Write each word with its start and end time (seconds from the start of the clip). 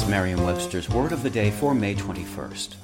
It's 0.00 0.08
Merriam 0.08 0.42
Webster's 0.44 0.88
Word 0.88 1.12
of 1.12 1.22
the 1.22 1.28
Day 1.28 1.50
for 1.50 1.74
May 1.74 1.94
21st. 1.94 2.74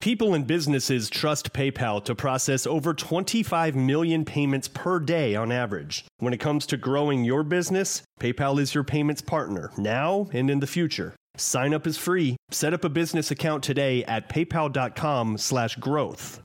People 0.00 0.32
and 0.32 0.46
businesses 0.46 1.10
trust 1.10 1.52
PayPal 1.52 2.02
to 2.06 2.14
process 2.14 2.66
over 2.66 2.94
25 2.94 3.76
million 3.76 4.24
payments 4.24 4.66
per 4.66 4.98
day 4.98 5.34
on 5.34 5.52
average. 5.52 6.06
When 6.20 6.32
it 6.32 6.40
comes 6.40 6.64
to 6.68 6.78
growing 6.78 7.22
your 7.22 7.42
business, 7.42 8.00
PayPal 8.18 8.58
is 8.58 8.74
your 8.74 8.82
payments 8.82 9.20
partner 9.20 9.70
now 9.76 10.30
and 10.32 10.48
in 10.48 10.60
the 10.60 10.66
future. 10.66 11.14
Sign 11.36 11.74
up 11.74 11.86
is 11.86 11.98
free. 11.98 12.38
Set 12.50 12.72
up 12.72 12.84
a 12.84 12.88
business 12.88 13.30
account 13.30 13.62
today 13.62 14.04
at 14.04 14.30
paypal.com/growth. 14.30 16.40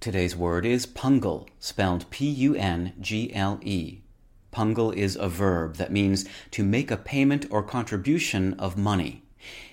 Today's 0.00 0.34
word 0.34 0.66
is 0.66 0.86
pungle, 0.86 1.46
spelled 1.60 2.10
P 2.10 2.28
U 2.28 2.56
N 2.56 2.94
G 3.00 3.32
L 3.32 3.60
E. 3.62 4.00
Pungle 4.58 4.90
is 4.90 5.14
a 5.14 5.28
verb 5.28 5.76
that 5.76 5.92
means 5.92 6.24
to 6.50 6.64
make 6.64 6.90
a 6.90 6.96
payment 6.96 7.46
or 7.48 7.62
contribution 7.62 8.54
of 8.54 8.76
money. 8.76 9.22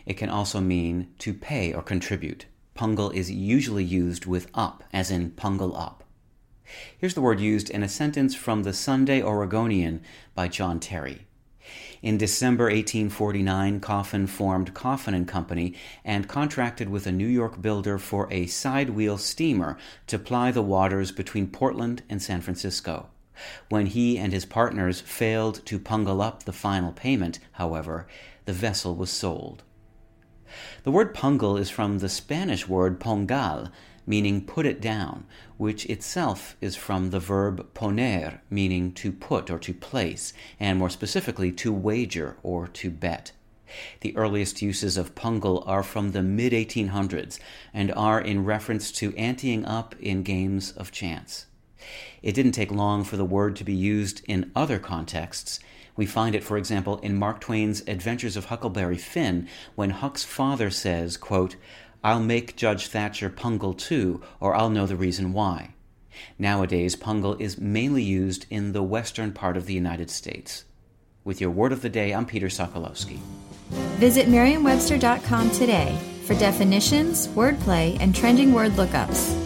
It 0.05 0.13
can 0.13 0.29
also 0.29 0.61
mean 0.61 1.07
to 1.17 1.33
pay 1.33 1.73
or 1.73 1.81
contribute. 1.81 2.45
Pungle 2.75 3.09
is 3.09 3.31
usually 3.31 3.83
used 3.83 4.27
with 4.27 4.45
up, 4.53 4.83
as 4.93 5.09
in 5.09 5.31
pungle 5.31 5.75
up. 5.75 6.03
Here's 6.99 7.15
the 7.15 7.21
word 7.21 7.39
used 7.39 7.71
in 7.71 7.81
a 7.81 7.89
sentence 7.89 8.35
from 8.35 8.61
the 8.61 8.73
Sunday 8.73 9.23
Oregonian 9.23 10.01
by 10.35 10.49
John 10.49 10.79
Terry. 10.79 11.25
In 12.03 12.19
December 12.19 12.65
1849, 12.65 13.79
Coffin 13.79 14.27
formed 14.27 14.75
Coffin 14.75 15.15
and 15.15 15.27
Company 15.27 15.73
and 16.03 16.27
contracted 16.27 16.89
with 16.89 17.07
a 17.07 17.11
New 17.11 17.25
York 17.25 17.59
builder 17.59 17.97
for 17.97 18.31
a 18.31 18.45
side 18.45 18.91
wheel 18.91 19.17
steamer 19.17 19.79
to 20.05 20.19
ply 20.19 20.51
the 20.51 20.61
waters 20.61 21.11
between 21.11 21.47
Portland 21.47 22.03
and 22.07 22.21
San 22.21 22.39
Francisco. 22.39 23.09
When 23.69 23.87
he 23.87 24.17
and 24.17 24.31
his 24.31 24.45
partners 24.45 25.01
failed 25.01 25.65
to 25.65 25.79
pungle 25.79 26.21
up 26.21 26.43
the 26.43 26.53
final 26.53 26.91
payment, 26.91 27.39
however, 27.53 28.07
the 28.45 28.53
vessel 28.53 28.95
was 28.95 29.09
sold. 29.09 29.63
The 30.83 30.91
word 30.91 31.13
pungle 31.13 31.57
is 31.57 31.69
from 31.69 31.99
the 31.99 32.09
Spanish 32.09 32.67
word 32.67 32.99
póngale, 32.99 33.71
meaning 34.07 34.45
put 34.45 34.65
it 34.65 34.79
down, 34.79 35.25
which 35.57 35.85
itself 35.87 36.55
is 36.61 36.75
from 36.75 37.09
the 37.09 37.19
verb 37.19 37.73
poner, 37.73 38.39
meaning 38.49 38.91
to 38.93 39.11
put 39.11 39.49
or 39.49 39.59
to 39.59 39.73
place, 39.73 40.31
and 40.59 40.77
more 40.77 40.89
specifically 40.89 41.51
to 41.53 41.73
wager 41.73 42.37
or 42.43 42.67
to 42.67 42.89
bet. 42.89 43.31
The 44.01 44.15
earliest 44.15 44.61
uses 44.61 44.95
of 44.95 45.15
pungle 45.15 45.63
are 45.65 45.83
from 45.83 46.11
the 46.11 46.21
mid 46.21 46.53
1800s 46.53 47.39
and 47.73 47.91
are 47.93 48.21
in 48.21 48.45
reference 48.45 48.91
to 48.93 49.11
anteing 49.13 49.65
up 49.65 49.95
in 49.99 50.23
games 50.23 50.71
of 50.71 50.91
chance. 50.91 51.47
It 52.21 52.33
didn't 52.33 52.53
take 52.53 52.71
long 52.71 53.03
for 53.03 53.17
the 53.17 53.25
word 53.25 53.55
to 53.57 53.63
be 53.63 53.73
used 53.73 54.21
in 54.27 54.51
other 54.55 54.79
contexts. 54.79 55.59
We 55.95 56.05
find 56.05 56.35
it, 56.35 56.43
for 56.43 56.57
example, 56.57 56.97
in 56.99 57.17
Mark 57.17 57.39
Twain's 57.39 57.81
Adventures 57.87 58.35
of 58.35 58.45
Huckleberry 58.45 58.97
Finn, 58.97 59.47
when 59.75 59.91
Huck's 59.91 60.23
father 60.23 60.69
says, 60.69 61.17
quote, 61.17 61.55
I'll 62.03 62.19
make 62.19 62.55
Judge 62.55 62.87
Thatcher 62.87 63.29
pungle 63.29 63.73
too, 63.73 64.21
or 64.39 64.53
I'll 64.53 64.69
know 64.69 64.85
the 64.85 64.95
reason 64.95 65.33
why. 65.33 65.73
Nowadays, 66.37 66.95
pungle 66.95 67.35
is 67.39 67.57
mainly 67.57 68.03
used 68.03 68.45
in 68.49 68.73
the 68.73 68.83
western 68.83 69.31
part 69.31 69.57
of 69.57 69.65
the 69.65 69.73
United 69.73 70.09
States. 70.09 70.65
With 71.23 71.41
your 71.41 71.49
word 71.49 71.71
of 71.71 71.81
the 71.81 71.89
day, 71.89 72.13
I'm 72.13 72.25
Peter 72.25 72.47
Sokolowski. 72.47 73.19
Visit 73.97 74.27
Merriam-Webster.com 74.27 75.51
today 75.51 75.97
for 76.25 76.35
definitions, 76.35 77.27
wordplay, 77.29 77.97
and 77.99 78.15
trending 78.15 78.53
word 78.53 78.73
lookups. 78.73 79.44